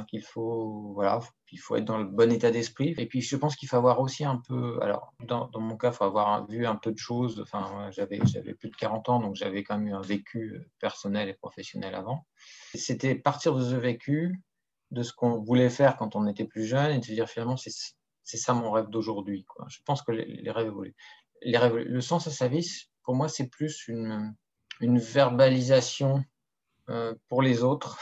qu'il 0.08 0.22
faut, 0.22 0.92
voilà, 0.94 1.20
il 1.52 1.58
faut 1.58 1.76
être 1.78 1.86
dans 1.86 1.98
le 1.98 2.06
bon 2.06 2.32
état 2.32 2.52
d'esprit. 2.52 2.94
Et 2.98 3.06
puis, 3.08 3.22
je 3.22 3.36
pense 3.38 3.56
qu'il 3.56 3.70
faut 3.70 3.78
avoir 3.78 4.02
aussi 4.02 4.26
un 4.26 4.38
peu, 4.38 4.78
alors, 4.82 5.14
dans, 5.26 5.48
dans 5.48 5.62
mon 5.62 5.78
cas, 5.78 5.92
il 5.92 5.96
faut 5.96 6.04
avoir 6.04 6.46
vu 6.48 6.68
un 6.68 6.76
peu 6.76 6.92
de 6.92 6.98
choses. 6.98 7.40
Enfin, 7.40 7.90
j'avais, 7.92 8.20
j'avais 8.26 8.54
plus 8.54 8.70
de 8.70 8.76
40 8.76 9.10
ans, 9.10 9.20
donc 9.22 9.36
j'avais 9.36 9.64
quand 9.64 9.78
même 9.78 9.88
eu 9.88 9.94
un 9.94 10.02
vécu 10.02 10.62
personnel 10.80 11.30
et 11.30 11.34
professionnel 11.34 11.96
avant. 11.96 12.28
C'était 12.76 13.16
partir 13.16 13.56
de 13.56 13.64
ce 13.64 13.76
vécu 13.76 14.40
de 14.92 15.04
ce 15.04 15.14
qu'on 15.14 15.40
voulait 15.40 15.70
faire 15.70 15.98
quand 15.98 16.16
on 16.16 16.28
était 16.28 16.46
plus 16.46 16.66
jeune 16.66 16.92
et 16.92 17.00
de 17.00 17.06
se 17.06 17.12
dire 17.12 17.30
finalement 17.30 17.58
c'est 17.58 18.38
ça 18.38 18.54
mon 18.54 18.72
rêve 18.72 18.90
d'aujourd'hui. 18.90 19.46
Je 19.68 19.80
pense 19.86 20.02
que 20.02 20.12
les, 20.12 20.52
rêves 20.52 20.74
Les 21.42 21.58
rêves, 21.58 21.76
le 21.76 22.02
sens 22.02 22.28
à 22.28 22.32
sa 22.32 22.48
vie, 22.48 22.68
pour 23.04 23.16
moi, 23.16 23.28
c'est 23.28 23.48
plus 23.48 23.88
une, 23.88 24.36
une 24.82 25.00
verbalisation 25.00 26.24
euh, 26.90 27.14
pour 27.28 27.42
les 27.42 27.64
autres 27.64 28.00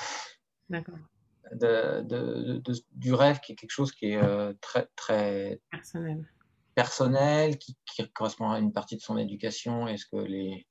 de, 0.69 2.01
de, 2.01 2.61
du 2.93 3.13
rêve 3.13 3.39
qui 3.39 3.53
est 3.53 3.55
quelque 3.55 3.71
chose 3.71 3.91
qui 3.91 4.07
est 4.07 4.21
euh, 4.21 4.53
très, 4.61 4.87
très 4.95 5.61
personnel, 5.71 6.29
personnel 6.75 7.57
qui, 7.57 7.77
qui, 7.85 8.09
correspond 8.11 8.49
à 8.49 8.59
une 8.59 8.73
partie 8.73 8.97
de 8.97 9.01
son 9.01 9.17
éducation 9.17 9.87
et 9.87 9.97
ce 9.97 10.05
que 10.05 10.17
les 10.17 10.67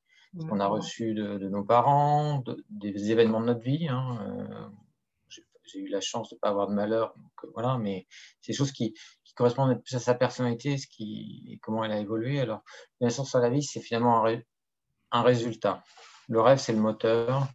qu'on 0.50 0.60
a 0.60 0.66
reçu 0.66 1.14
de, 1.14 1.48
nos 1.48 1.64
parents, 1.64 2.44
des 2.68 3.10
événements 3.10 3.40
de 3.40 3.46
notre 3.46 3.62
vie. 3.62 3.88
Hein, 3.88 4.18
euh, 4.20 4.68
j'ai 5.66 5.80
eu 5.80 5.88
la 5.88 6.00
chance 6.00 6.30
de 6.30 6.36
ne 6.36 6.40
pas 6.40 6.48
avoir 6.48 6.68
de 6.68 6.74
malheur, 6.74 7.14
donc, 7.16 7.32
euh, 7.44 7.50
voilà, 7.54 7.78
mais 7.78 8.06
c'est 8.40 8.52
des 8.52 8.56
choses 8.58 8.72
qui, 8.72 8.94
qui, 9.24 9.34
correspondent 9.34 9.82
plus 9.82 9.94
à 9.94 10.00
sa 10.00 10.14
personnalité 10.14 10.78
ce 10.78 10.86
qui, 10.86 11.44
et 11.50 11.58
comment 11.58 11.84
elle 11.84 11.92
a 11.92 11.98
évolué. 11.98 12.40
Alors, 12.40 12.62
la 13.00 13.10
sens 13.10 13.34
à 13.34 13.40
la 13.40 13.50
vie, 13.50 13.62
c'est 13.62 13.80
finalement 13.80 14.26
un, 14.26 14.40
un, 15.12 15.22
résultat. 15.22 15.82
Le 16.28 16.40
rêve, 16.40 16.58
c'est 16.58 16.72
le 16.72 16.80
moteur. 16.80 17.46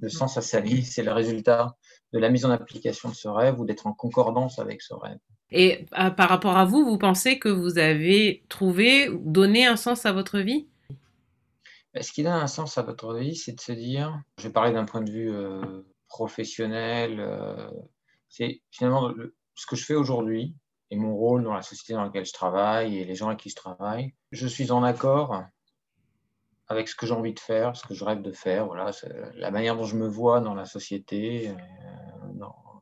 Le 0.00 0.08
sens 0.08 0.36
à 0.36 0.42
sa 0.42 0.60
vie, 0.60 0.84
c'est 0.84 1.02
le 1.02 1.12
résultat 1.12 1.76
de 2.12 2.18
la 2.18 2.30
mise 2.30 2.44
en 2.44 2.50
application 2.50 3.08
de 3.08 3.14
ce 3.14 3.28
rêve 3.28 3.60
ou 3.60 3.64
d'être 3.64 3.86
en 3.86 3.92
concordance 3.92 4.58
avec 4.58 4.82
ce 4.82 4.94
rêve. 4.94 5.18
Et 5.52 5.86
euh, 5.98 6.10
par 6.10 6.28
rapport 6.28 6.56
à 6.56 6.64
vous, 6.64 6.84
vous 6.84 6.98
pensez 6.98 7.38
que 7.38 7.48
vous 7.48 7.78
avez 7.78 8.44
trouvé, 8.48 9.08
donné 9.20 9.66
un 9.66 9.76
sens 9.76 10.06
à 10.06 10.12
votre 10.12 10.38
vie? 10.38 10.68
Ben, 11.92 12.02
Ce 12.02 12.12
qui 12.12 12.22
donne 12.22 12.32
un 12.32 12.46
sens 12.46 12.78
à 12.78 12.82
votre 12.82 13.14
vie, 13.14 13.34
c'est 13.34 13.52
de 13.52 13.60
se 13.60 13.72
dire, 13.72 14.20
je 14.38 14.44
vais 14.44 14.52
parler 14.52 14.72
d'un 14.72 14.84
point 14.84 15.00
de 15.00 15.10
vue 15.10 15.30
euh, 15.32 15.82
professionnel. 16.10 17.20
Euh, 17.20 17.70
c'est 18.28 18.60
finalement 18.70 19.12
ce 19.54 19.66
que 19.66 19.76
je 19.76 19.84
fais 19.84 19.94
aujourd'hui 19.94 20.54
et 20.90 20.96
mon 20.96 21.16
rôle 21.16 21.42
dans 21.42 21.54
la 21.54 21.62
société 21.62 21.94
dans 21.94 22.04
laquelle 22.04 22.26
je 22.26 22.32
travaille 22.32 22.98
et 22.98 23.04
les 23.04 23.14
gens 23.14 23.28
avec 23.28 23.40
qui 23.40 23.48
je 23.48 23.56
travaille. 23.56 24.14
Je 24.32 24.46
suis 24.46 24.70
en 24.70 24.82
accord 24.82 25.42
avec 26.68 26.88
ce 26.88 26.94
que 26.94 27.06
j'ai 27.06 27.14
envie 27.14 27.34
de 27.34 27.40
faire, 27.40 27.76
ce 27.76 27.86
que 27.86 27.94
je 27.94 28.04
rêve 28.04 28.22
de 28.22 28.32
faire. 28.32 28.66
Voilà, 28.66 28.90
la 29.34 29.50
manière 29.50 29.76
dont 29.76 29.84
je 29.84 29.96
me 29.96 30.06
vois 30.06 30.40
dans 30.40 30.54
la 30.54 30.66
société, 30.66 31.48
euh, 31.48 31.54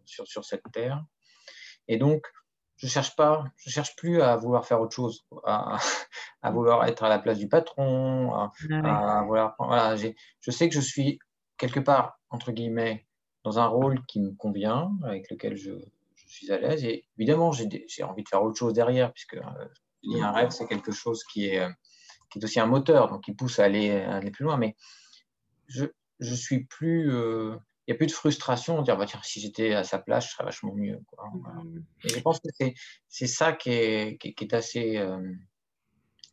sur, 0.04 0.26
sur 0.26 0.44
cette 0.44 0.64
terre. 0.72 1.04
Et 1.86 1.96
donc, 1.96 2.26
je 2.76 2.86
cherche 2.86 3.16
pas, 3.16 3.44
je 3.56 3.70
cherche 3.70 3.96
plus 3.96 4.22
à 4.22 4.36
vouloir 4.36 4.66
faire 4.66 4.80
autre 4.80 4.94
chose, 4.94 5.26
à, 5.44 5.76
à 6.42 6.50
vouloir 6.50 6.86
être 6.86 7.02
à 7.02 7.08
la 7.08 7.18
place 7.18 7.38
du 7.38 7.48
patron, 7.48 8.32
à, 8.34 8.52
ah 8.84 9.24
voilà, 9.26 9.96
je 9.96 10.50
sais 10.50 10.68
que 10.68 10.74
je 10.74 10.80
suis 10.80 11.18
quelque 11.56 11.80
part 11.80 12.20
entre 12.30 12.52
guillemets 12.52 13.07
dans 13.48 13.58
un 13.58 13.66
rôle 13.66 14.04
qui 14.06 14.20
me 14.20 14.32
convient, 14.32 14.92
avec 15.04 15.30
lequel 15.30 15.56
je, 15.56 15.72
suis 16.26 16.52
à 16.52 16.58
l'aise. 16.58 16.84
Et 16.84 17.06
évidemment, 17.16 17.52
j'ai 17.52 18.02
envie 18.02 18.22
de 18.22 18.28
faire 18.28 18.42
autre 18.42 18.58
chose 18.58 18.74
derrière, 18.74 19.10
puisque 19.12 19.36
euh, 19.36 20.20
un 20.20 20.32
rêve, 20.32 20.50
c'est 20.50 20.66
quelque 20.66 20.92
chose 20.92 21.24
qui 21.24 21.46
est, 21.46 21.60
euh, 21.60 21.70
qui 22.30 22.38
est 22.38 22.44
aussi 22.44 22.60
un 22.60 22.66
moteur, 22.66 23.08
donc 23.08 23.24
qui 23.24 23.32
pousse 23.32 23.58
à 23.58 23.64
aller, 23.64 23.90
aller 23.90 24.30
plus 24.30 24.44
loin. 24.44 24.58
Mais 24.58 24.76
je, 25.66 25.86
je 26.20 26.34
suis 26.34 26.64
plus. 26.64 27.10
Euh, 27.10 27.56
il 27.86 27.92
n'y 27.92 27.94
a 27.94 27.96
plus 27.96 28.06
de 28.06 28.12
frustration, 28.12 28.82
dire 28.82 28.98
bah, 28.98 29.06
tiens, 29.06 29.20
si 29.22 29.40
j'étais 29.40 29.72
à 29.72 29.82
sa 29.82 29.98
place, 29.98 30.26
je 30.26 30.32
serais 30.32 30.44
vachement 30.44 30.74
mieux. 30.74 31.00
Mmh. 31.32 31.78
Et 32.04 32.08
je 32.10 32.20
pense 32.20 32.38
que 32.38 32.48
c'est 33.08 33.26
ça 33.26 33.54
qui 33.54 33.70
est, 33.70 34.18
qui, 34.18 34.34
est 34.38 34.52
assez. 34.52 34.98
Euh, 34.98 35.32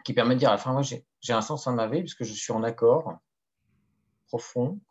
qui 0.03 0.13
permet 0.13 0.35
de 0.35 0.39
dire 0.39 0.49
à 0.49 0.53
la 0.53 0.57
fin, 0.57 0.73
moi, 0.73 0.81
j'ai 0.81 1.33
un 1.33 1.41
sens 1.41 1.63
dans 1.63 1.71
ma 1.71 1.87
vie, 1.87 2.01
puisque 2.01 2.25
je 2.25 2.33
suis 2.33 2.51
en 2.51 2.63
accord 2.63 3.17
profond 4.27 4.81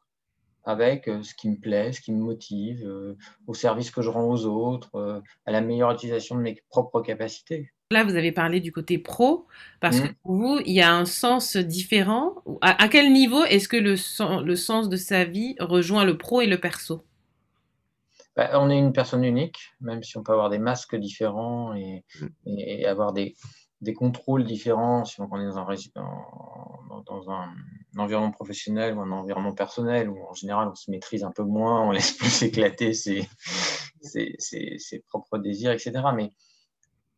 avec 0.64 1.09
euh, 1.09 1.23
ce 1.23 1.35
qui 1.35 1.49
me 1.49 1.56
plaît, 1.56 1.92
ce 1.92 2.00
qui 2.00 2.12
me 2.12 2.23
motive, 2.23 2.83
euh, 2.85 3.16
au 3.47 3.54
service 3.54 3.90
que 3.90 4.02
je 4.02 4.09
rends 4.09 4.28
aux 4.28 4.47
autres, 4.47 5.23
à 5.47 5.52
la 5.52 5.61
meilleure 5.61 5.92
utilisation 5.92 6.37
de 6.37 6.40
mes 6.40 6.62
propres 6.71 7.00
capacités. 7.00 7.73
Là, 7.90 8.02
vous 8.02 8.16
avez 8.16 8.33
parlé 8.33 8.61
du 8.61 8.73
côté 8.73 8.99
pro, 8.99 9.47
parce 9.80 10.00
que 10.00 10.09
mmh. 10.09 10.14
pour 10.23 10.35
vous, 10.35 10.59
il 10.64 10.73
y 10.73 10.80
a 10.80 10.92
un 10.92 11.04
sens 11.04 11.56
différent. 11.56 12.35
À, 12.62 12.88
quel 12.88 13.12
niveau 13.12 13.44
est-ce 13.44 13.68
que 13.68 13.76
le, 13.76 13.94
le, 14.42 14.56
sens 14.56 14.88
de 14.88 14.97
sa 14.97 15.25
vie 15.25 15.54
rejoint 15.61 16.04
le 16.04 16.16
pro 16.16 16.40
et 16.40 16.47
le 16.47 16.59
perso? 16.59 17.04
Bah, 18.37 18.50
On 18.54 18.71
est 18.71 18.78
une 18.78 18.92
personne 18.92 19.23
unique, 19.23 19.75
même 19.80 20.02
si 20.02 20.16
on 20.16 20.23
peut 20.23 20.33
avoir 20.33 20.49
des 20.49 20.59
masques 20.59 20.97
différents 20.97 21.75
et, 21.75 22.04
mmh. 22.47 22.87
avoir 22.87 23.12
des, 23.12 23.37
des, 23.83 23.92
contrôles 23.92 24.44
différents, 24.44 25.04
si 25.04 25.21
on 25.21 25.26
est 25.38 25.44
dans 25.44 25.59
un, 25.59 25.75
dans, 25.94 27.02
dans 27.06 27.30
un, 27.30 27.52
environnement 28.00 28.32
professionnel 28.32 28.96
ou 28.96 29.00
un 29.00 29.10
environnement 29.10 29.54
personnel, 29.54 30.08
où 30.08 30.22
en 30.28 30.34
général 30.34 30.68
on 30.68 30.74
se 30.74 30.90
maîtrise 30.90 31.24
un 31.24 31.32
peu 31.32 31.44
moins, 31.44 31.82
on 31.82 31.90
laisse 31.92 32.12
plus 32.12 32.42
éclater 32.42 32.94
ses, 32.94 33.28
ses, 34.02 34.36
ses 34.38 35.00
propres 35.08 35.38
désirs, 35.38 35.72
etc. 35.72 35.92
Mais 36.14 36.32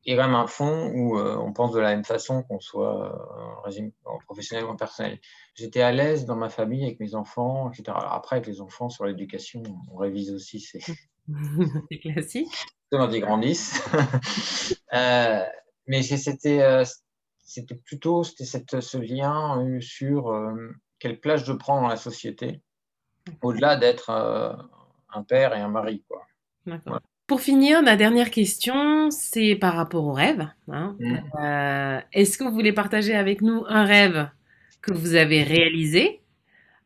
il 0.06 0.14
y 0.14 0.18
a 0.18 0.23
quand 0.23 0.28
même 0.28 0.37
un 0.37 0.47
fond 0.47 0.92
où 0.95 1.18
euh, 1.18 1.37
on 1.37 1.52
pense 1.52 1.73
de 1.73 1.80
la 1.80 1.90
même 1.90 2.04
façon 2.04 2.45
qu'on 2.45 2.61
soit 2.61 3.11
euh, 3.11 3.59
en 3.59 3.62
régime 3.62 3.90
professionnel 4.25 4.64
ou 4.64 4.68
en 4.68 4.76
personnel. 4.76 5.18
J'étais 5.54 5.83
à 5.83 5.90
l'aise 5.90 6.26
dans 6.26 6.37
ma 6.37 6.49
famille 6.49 6.85
avec 6.85 7.00
mes 7.00 7.16
enfants, 7.16 7.71
etc. 7.71 7.85
Alors 7.88 8.12
après, 8.12 8.37
avec 8.37 8.47
les 8.47 8.61
enfants 8.61 8.88
sur 8.88 9.04
l'éducation, 9.04 9.64
on 9.92 9.97
révise 9.97 10.33
aussi, 10.33 10.61
c'est 11.90 11.99
classique. 11.99 12.54
Quand 12.92 13.11
ils 13.11 13.21
grandissent. 13.21 13.83
euh, 14.92 15.45
mais 15.88 16.02
c'était 16.02 16.85
c'était 17.47 17.76
plutôt 17.76 18.25
c'était 18.25 18.45
cette, 18.45 18.81
ce 18.81 18.99
lien 18.99 19.81
sur 19.81 20.31
euh, 20.31 20.75
quelle 20.99 21.21
place 21.21 21.45
je 21.45 21.53
prends 21.53 21.81
dans 21.81 21.88
la 21.88 21.97
société, 21.97 22.61
au-delà 23.43 23.76
d'être 23.76 24.11
un 24.11 25.23
père 25.23 25.55
et 25.55 25.61
un 25.61 25.69
mari. 25.69 26.05
Quoi. 26.09 26.26
Pour 27.26 27.41
finir, 27.41 27.83
la 27.83 27.97
dernière 27.97 28.31
question, 28.31 29.11
c'est 29.11 29.57
par 29.57 29.75
rapport 29.75 30.05
au 30.05 30.12
rêve. 30.12 30.49
Hein. 30.69 30.97
Mm. 31.00 31.17
Euh, 31.41 32.00
est-ce 32.12 32.38
que 32.38 32.45
vous 32.45 32.53
voulez 32.53 32.73
partager 32.73 33.15
avec 33.15 33.43
nous 33.43 33.65
un 33.69 33.85
rêve 33.85 34.29
que 34.81 34.93
vous 34.93 35.17
avez 35.17 35.43
réalisé? 35.43 36.21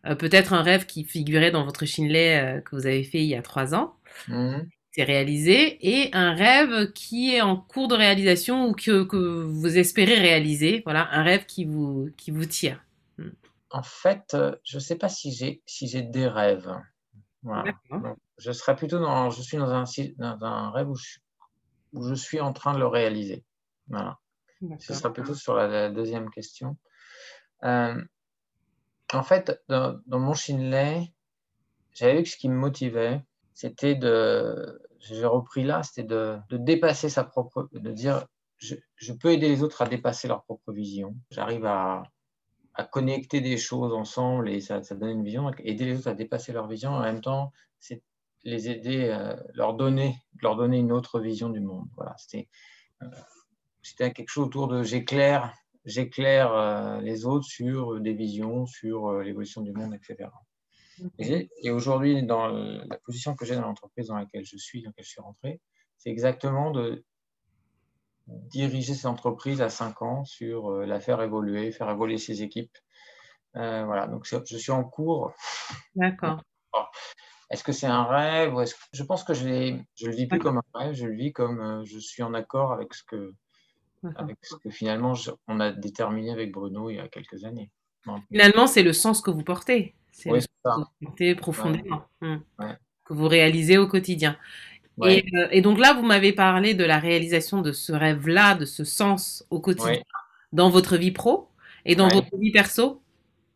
Euh, 0.07 0.15
Peut-être 0.15 0.55
un 0.55 0.63
rêve 0.63 0.87
qui 0.87 1.05
figurait 1.05 1.51
dans 1.51 1.65
votre 1.65 1.85
Chinley 1.85 2.41
euh, 2.41 2.61
que 2.63 2.75
vous 2.75 2.87
avez 2.87 3.03
fait 3.03 3.19
il 3.19 3.27
y 3.27 3.35
a 3.35 3.43
trois 3.43 3.75
ans. 3.75 3.95
Mm. 4.29 4.61
C'est 4.93 5.05
réalisé. 5.05 5.79
Et 5.89 6.11
un 6.15 6.35
rêve 6.35 6.93
qui 6.93 7.35
est 7.35 7.41
en 7.41 7.57
cours 7.57 7.89
de 7.89 7.95
réalisation 7.95 8.67
ou 8.67 8.73
que, 8.73 9.05
que 9.05 9.17
vous 9.17 9.79
espérez 9.79 10.17
réaliser. 10.17 10.83
Voilà, 10.85 11.09
un 11.13 11.23
rêve 11.23 11.47
qui 11.47 11.65
vous, 11.65 12.11
qui 12.17 12.31
vous 12.31 12.45
tire. 12.45 12.83
Mm. 13.19 13.29
En 13.71 13.83
fait, 13.83 14.37
je 14.65 14.77
ne 14.77 14.81
sais 14.81 14.97
pas 14.97 15.09
si 15.09 15.33
j'ai 15.33 15.63
si 15.65 16.03
des 16.03 16.27
rêves 16.27 16.75
je 18.39 18.53
serais 18.53 18.77
plutôt 18.77 18.99
dans, 18.99 19.31
je 19.31 19.43
suis 19.43 19.57
dans 19.57 19.71
un, 19.71 19.85
dans 20.19 20.45
un 20.45 20.71
rêve 20.71 20.89
où 20.89 20.97
je, 20.97 22.15
suis 22.15 22.41
en 22.41 22.53
train 22.53 22.75
de 22.75 22.79
le 22.79 22.87
réaliser. 22.87 23.45
Voilà. 23.89 24.19
Ce 24.79 24.95
sera 24.95 25.13
plutôt 25.13 25.35
sur 25.35 25.55
la, 25.55 25.91
deuxième 25.91 26.31
question. 26.31 26.77
Euh, 27.63 28.03
en 29.13 29.23
fait, 29.23 29.63
dans, 29.69 30.01
mon 30.07 30.35
Shinley, 30.35 31.13
j'avais 31.93 32.19
vu 32.19 32.23
que 32.25 32.29
ce 32.29 32.37
qui 32.37 32.49
me 32.49 32.57
motivait, 32.57 33.23
c'était 33.61 33.95
de, 33.95 34.81
j'ai 35.01 35.27
repris 35.27 35.65
là, 35.65 35.83
c'était 35.83 36.09
de, 36.09 36.39
de, 36.49 36.57
dépasser 36.57 37.11
sa 37.11 37.25
propre, 37.25 37.69
de 37.73 37.91
dire, 37.91 38.27
je, 38.57 38.75
je, 38.97 39.13
peux 39.13 39.33
aider 39.33 39.51
les 39.51 39.63
autres 39.63 39.83
à 39.83 39.87
dépasser 39.87 40.29
leur 40.29 40.45
propre 40.45 40.73
vision. 40.73 41.15
J'arrive 41.31 41.67
à, 41.67 42.05
à 42.73 42.85
connecter 42.85 43.43
des 43.43 43.59
choses 43.59 43.93
ensemble 43.93 44.49
et 44.49 44.63
ça, 44.63 44.83
ça, 44.83 44.95
donne 44.95 45.11
une 45.11 45.25
vision, 45.25 45.51
aider 45.59 45.85
les 45.85 45.99
autres 45.99 46.09
à 46.09 46.15
dépasser 46.15 46.55
leur 46.55 46.69
vision. 46.69 46.93
En 46.93 47.03
même 47.03 47.21
temps, 47.21 47.53
c'est 47.79 48.03
les 48.45 48.71
aider, 48.71 49.11
euh, 49.11 49.37
leur 49.53 49.75
donner, 49.75 50.17
leur 50.41 50.57
donner 50.57 50.79
une 50.79 50.91
autre 50.91 51.21
vision 51.21 51.51
du 51.51 51.61
monde. 51.61 51.87
Voilà, 51.97 52.15
c'était, 52.17 52.49
euh, 53.03 53.09
c'était 53.83 54.11
quelque 54.15 54.31
chose 54.31 54.47
autour 54.47 54.69
de 54.69 54.83
j'éclaire, 54.83 55.53
j'éclaire 55.85 56.55
euh, 56.55 57.03
les 57.03 57.27
autres 57.27 57.45
sur 57.45 58.01
des 58.01 58.15
visions, 58.15 58.65
sur 58.65 59.21
l'évolution 59.21 59.61
du 59.61 59.73
monde, 59.73 59.93
etc. 59.93 60.31
Et, 61.19 61.71
aujourd'hui, 61.71 62.23
dans 62.23 62.49
la 62.49 62.97
position 63.05 63.35
que 63.35 63.45
j'ai 63.45 63.55
dans 63.55 63.63
l'entreprise 63.63 64.09
dans 64.09 64.17
laquelle 64.17 64.45
je 64.45 64.57
suis, 64.57 64.83
dans 64.83 64.91
laquelle 64.91 65.05
je 65.05 65.11
suis 65.11 65.21
rentré, 65.21 65.61
c'est 65.97 66.11
exactement 66.11 66.71
de 66.71 67.05
diriger 68.27 68.95
cette 68.95 69.07
entreprise 69.07 69.61
à 69.61 69.69
5 69.69 70.03
ans 70.03 70.25
sur 70.25 70.71
la 70.71 71.01
faire 71.01 71.21
évoluer, 71.23 71.73
faire 71.73 71.91
évoluer 71.91 72.19
ses 72.19 72.43
équipes. 72.43 72.77
voilà, 73.55 74.07
donc 74.07 74.27
je 74.27 74.57
suis 74.57 74.73
en 74.73 74.85
cours. 74.85 75.33
D'accord. 75.95 76.43
Est-ce 77.51 77.65
que 77.65 77.73
c'est 77.73 77.87
un 77.87 78.05
rêve 78.05 78.55
ou 78.55 78.61
est-ce 78.61 78.75
que... 78.75 78.81
Je 78.93 79.03
pense 79.03 79.25
que 79.25 79.35
je 79.35 79.45
ne 79.45 80.07
le 80.07 80.15
vis 80.15 80.27
plus 80.29 80.39
comme 80.39 80.59
un 80.59 80.79
rêve, 80.79 80.95
je 80.95 81.07
le 81.07 81.15
vis 81.15 81.33
comme 81.33 81.61
euh, 81.61 81.85
je 81.85 81.99
suis 81.99 82.23
en 82.23 82.33
accord 82.33 82.73
avec 82.73 82.95
ce 82.95 83.03
que, 83.03 83.35
avec 84.15 84.37
ce 84.43 84.55
que 84.55 84.71
finalement 84.71 85.15
on 85.49 85.59
a 85.59 85.73
déterminé 85.73 86.31
avec 86.31 86.53
Bruno 86.53 86.91
il 86.91 86.97
y 86.97 87.01
a 87.01 87.09
quelques 87.09 87.45
années. 87.45 87.71
Finalement, 88.31 88.67
c'est 88.67 88.83
le 88.83 88.95
sens 88.95 89.21
que 89.21 89.31
vous 89.31 89.43
portez. 89.43 89.95
C'est 90.13 90.31
vous 90.31 90.85
portez 91.01 91.35
profondément, 91.35 92.03
hmm. 92.21 92.37
que 93.05 93.15
vous 93.15 93.29
réalisez 93.29 93.79
au 93.79 93.87
quotidien. 93.87 94.37
Et, 95.07 95.25
euh, 95.35 95.49
et, 95.51 95.63
donc 95.63 95.79
là, 95.79 95.95
vous 95.95 96.03
m'avez 96.03 96.33
parlé 96.33 96.75
de 96.75 96.85
la 96.85 96.99
réalisation 96.99 97.63
de 97.63 97.73
ce 97.73 97.93
rêve-là, 97.93 98.55
de 98.55 98.67
ce 98.67 98.85
sens 98.85 99.47
au 99.51 99.61
quotidien, 99.61 100.03
dans 100.53 100.69
votre 100.69 100.97
vie 100.97 101.13
pro 101.13 101.49
et 101.85 101.95
dans 101.95 102.09
votre 102.09 102.37
vie 102.37 102.51
perso. 102.51 103.03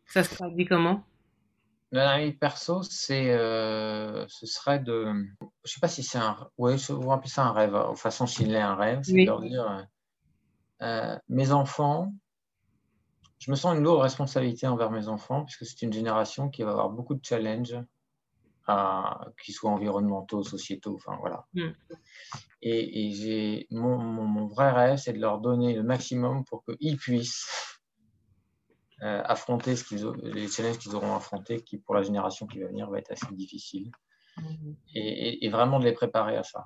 Ça 0.07 0.23
se 0.23 0.33
traduit 0.33 0.65
comment? 0.65 1.03
La 1.91 2.19
vie 2.19 2.33
perso, 2.33 2.81
c'est, 2.83 3.31
euh, 3.31 4.25
ce 4.27 4.45
serait 4.45 4.79
de, 4.79 5.13
je 5.63 5.71
sais 5.71 5.79
pas 5.79 5.87
si 5.87 6.03
c'est 6.03 6.17
un, 6.17 6.35
ouais, 6.57 6.75
vous 6.89 7.11
appelez 7.11 7.29
ça 7.29 7.45
un 7.45 7.51
rêve, 7.51 7.73
de 7.73 7.95
façon 7.95 8.25
s'il 8.25 8.53
est 8.53 8.59
un 8.59 8.75
rêve, 8.75 9.01
c'est 9.03 9.13
de 9.13 9.25
leur 9.25 9.41
dire, 9.41 9.87
euh, 10.81 11.15
mes 11.29 11.51
enfants, 11.51 12.11
je 13.39 13.51
me 13.51 13.55
sens 13.55 13.75
une 13.75 13.83
lourde 13.83 14.01
responsabilité 14.01 14.67
envers 14.67 14.91
mes 14.91 15.07
enfants, 15.07 15.43
puisque 15.43 15.65
c'est 15.65 15.81
une 15.81 15.93
génération 15.93 16.49
qui 16.49 16.63
va 16.63 16.71
avoir 16.71 16.89
beaucoup 16.89 17.15
de 17.15 17.23
challenges, 17.23 17.77
qu'ils 19.43 19.53
soient 19.53 19.71
environnementaux, 19.71 20.43
sociétaux, 20.43 20.95
enfin 20.95 21.17
voilà. 21.19 21.45
Mm. 21.53 21.69
Et, 22.63 23.07
et 23.07 23.11
j'ai, 23.11 23.67
mon, 23.69 23.97
mon, 23.97 24.23
mon, 24.23 24.47
vrai 24.47 24.71
rêve, 24.71 24.97
c'est 24.97 25.13
de 25.13 25.19
leur 25.19 25.39
donner 25.39 25.75
le 25.75 25.83
maximum 25.83 26.43
pour 26.45 26.63
qu'ils 26.65 26.97
puissent 26.97 27.75
euh, 29.03 29.21
affronter 29.25 29.75
ce 29.75 29.83
qu'ils 29.83 30.05
les 30.23 30.47
challenges 30.47 30.79
qu'ils 30.79 30.95
auront 30.95 31.15
affrontés, 31.15 31.61
qui 31.61 31.77
pour 31.77 31.93
la 31.93 32.01
génération 32.01 32.47
qui 32.47 32.59
va 32.59 32.67
venir 32.67 32.89
va 32.89 32.97
être 32.97 33.11
assez 33.11 33.33
difficile, 33.35 33.91
mhm. 34.37 34.75
et, 34.95 35.49
vraiment 35.49 35.79
de 35.79 35.85
les 35.85 35.91
préparer 35.91 36.37
à 36.37 36.43
ça. 36.43 36.65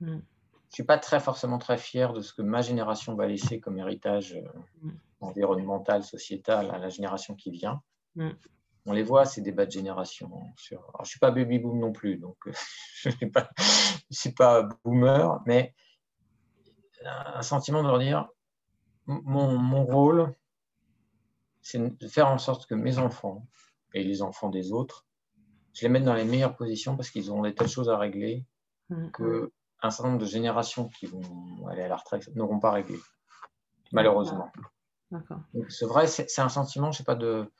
Mhm. 0.00 0.22
Je 0.66 0.72
ne 0.72 0.74
suis 0.74 0.84
pas 0.84 0.98
très 0.98 1.18
forcément 1.18 1.58
très 1.58 1.78
fier 1.78 2.12
de 2.12 2.20
ce 2.20 2.34
que 2.34 2.42
ma 2.42 2.60
génération 2.60 3.14
va 3.14 3.26
laisser 3.26 3.58
comme 3.58 3.78
héritage 3.78 4.34
euh, 4.34 4.88
mhm. 5.20 5.28
environnemental, 5.28 6.04
sociétal 6.04 6.70
à 6.70 6.78
la 6.78 6.88
génération 6.88 7.34
qui 7.34 7.50
vient. 7.50 7.82
On 8.88 8.92
les 8.92 9.02
voit, 9.02 9.24
ces 9.24 9.42
débats 9.42 9.66
de 9.66 9.72
génération. 9.72 10.30
Sur... 10.56 10.78
Alors, 10.78 11.00
je 11.00 11.02
ne 11.02 11.08
suis 11.08 11.18
pas 11.18 11.30
baby 11.30 11.58
boom 11.58 11.78
non 11.78 11.92
plus, 11.92 12.16
donc 12.16 12.36
je 13.02 13.08
ne 13.08 13.14
suis, 14.10 14.32
pas 14.32 14.68
boomer, 14.84 15.40
mais 15.44 15.74
un 17.04 17.42
sentiment 17.42 17.82
de 17.82 17.88
leur 17.88 17.98
dire 17.98 18.28
mon, 19.06 19.58
mon 19.58 19.84
rôle, 19.84 20.34
c'est 21.62 21.78
de 21.78 22.08
faire 22.08 22.28
en 22.28 22.38
sorte 22.38 22.66
que 22.66 22.74
mes 22.74 22.98
enfants 22.98 23.46
et 23.94 24.04
les 24.04 24.22
enfants 24.22 24.50
des 24.50 24.72
autres, 24.72 25.04
je 25.74 25.82
les 25.82 25.88
mette 25.88 26.04
dans 26.04 26.14
les 26.14 26.24
meilleures 26.24 26.56
positions 26.56 26.96
parce 26.96 27.10
qu'ils 27.10 27.30
auront 27.30 27.42
des 27.42 27.52
de 27.52 27.66
choses 27.66 27.88
à 27.88 27.98
régler 27.98 28.44
mm. 28.88 29.10
que 29.10 29.52
un 29.82 29.90
certain 29.90 30.10
nombre 30.10 30.22
de 30.22 30.26
générations 30.26 30.88
qui 30.88 31.06
vont 31.06 31.66
aller 31.68 31.82
à 31.82 31.88
la 31.88 31.96
retraite 31.96 32.34
n'auront 32.34 32.58
pas 32.58 32.70
réglé, 32.70 32.98
malheureusement. 33.92 34.50
C'est 35.68 35.86
vrai, 35.86 36.06
c'est 36.06 36.40
un 36.40 36.48
sentiment, 36.48 36.92
je 36.92 36.98
sais 36.98 37.04
pas, 37.04 37.14
de, 37.14 37.50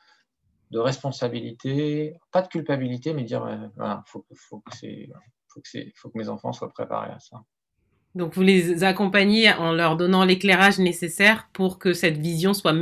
de 0.71 0.79
responsabilité, 0.79 2.19
pas 2.33 2.43
de 2.43 2.49
culpabilité, 2.49 3.15
mais 3.15 3.25
dire, 3.25 3.45
euh, 3.45 3.57
voilà, 3.77 4.03
faut, 4.07 4.27
faut, 4.35 4.61
que 4.61 4.77
faut, 5.49 5.61
que 5.61 5.79
faut 5.95 6.11
que 6.11 6.19
mes 6.19 6.29
enfants 6.29 6.53
soient 6.53 6.73
préparés 6.73 7.11
à 7.11 7.19
ça. 7.19 7.43
Donc 8.17 8.35
vous 8.35 8.43
les 8.43 8.83
accompagnez 8.83 9.53
en 9.53 9.73
leur 9.73 9.99
donnant 9.99 10.25
l'éclairage 10.25 10.79
nécessaire 10.79 11.51
pour 11.53 11.79
que 11.79 11.93
cette 11.93 12.17
vision 12.17 12.55
soit 12.55 12.75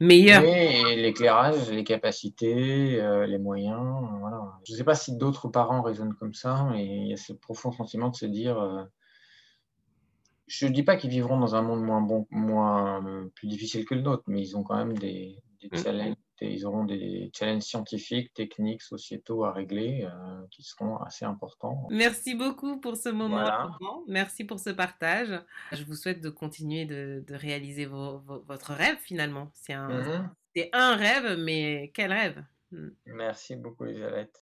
meilleure? 0.00 0.42
Oui, 0.42 0.96
l'éclairage, 0.96 1.70
les 1.70 1.82
capacités, 1.82 3.00
euh, 3.00 3.26
les 3.26 3.38
moyens. 3.38 4.06
Voilà. 4.20 4.42
Je 4.64 4.72
ne 4.72 4.76
sais 4.76 4.84
pas 4.84 4.94
si 4.94 5.16
d'autres 5.16 5.48
parents 5.48 5.80
raisonnent 5.80 6.14
comme 6.14 6.34
ça, 6.34 6.68
mais 6.70 6.84
il 6.84 7.08
y 7.08 7.14
a 7.14 7.16
ce 7.16 7.32
profond 7.32 7.72
sentiment 7.72 8.10
de 8.10 8.16
se 8.16 8.26
dire. 8.26 8.58
Euh, 8.58 8.84
je 10.46 10.66
ne 10.66 10.72
dis 10.72 10.82
pas 10.82 10.96
qu'ils 10.96 11.10
vivront 11.10 11.38
dans 11.38 11.54
un 11.54 11.62
monde 11.62 11.82
moins 11.82 12.00
bon, 12.00 12.26
moins 12.30 13.28
plus 13.34 13.48
difficile 13.48 13.84
que 13.84 13.94
le 13.94 14.02
nôtre, 14.02 14.24
mais 14.26 14.40
ils 14.40 14.56
ont 14.56 14.62
quand 14.62 14.76
même 14.76 14.96
des, 14.98 15.42
des 15.60 15.68
mm. 15.70 15.82
challenges 15.82 16.16
ils 16.42 16.66
auront 16.66 16.84
des 16.84 17.30
challenges 17.34 17.62
scientifiques, 17.62 18.32
techniques, 18.34 18.82
sociétaux 18.82 19.44
à 19.44 19.52
régler 19.52 20.04
euh, 20.04 20.46
qui 20.50 20.62
seront 20.62 20.98
assez 20.98 21.24
importants. 21.24 21.86
Merci 21.90 22.34
beaucoup 22.34 22.78
pour 22.78 22.96
ce 22.96 23.08
moment. 23.08 23.36
Voilà. 23.36 23.70
Merci 24.06 24.44
pour 24.44 24.60
ce 24.60 24.70
partage. 24.70 25.40
Je 25.72 25.84
vous 25.84 25.94
souhaite 25.94 26.20
de 26.20 26.28
continuer 26.28 26.84
de, 26.84 27.24
de 27.26 27.34
réaliser 27.34 27.86
vos, 27.86 28.18
vos, 28.18 28.40
votre 28.40 28.72
rêve 28.72 28.98
finalement. 28.98 29.50
C'est 29.54 29.72
un, 29.72 29.88
mm 29.88 30.28
-hmm. 30.54 30.68
un 30.72 30.96
rêve, 30.96 31.38
mais 31.38 31.90
quel 31.94 32.12
rêve? 32.12 32.44
Merci 33.06 33.56
beaucoup, 33.56 33.86
Elisabeth. 33.86 34.45